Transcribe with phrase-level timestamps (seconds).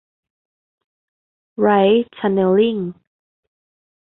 [1.59, 2.77] ไร้ท์ทันเน็ลลิ่ง